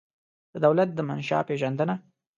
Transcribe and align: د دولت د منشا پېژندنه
د 0.51 0.53
دولت 0.65 0.89
د 0.93 0.99
منشا 1.07 1.39
پېژندنه 1.47 1.95